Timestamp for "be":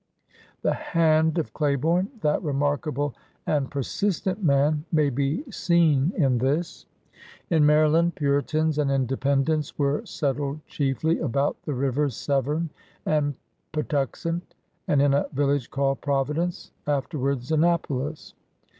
5.11-5.43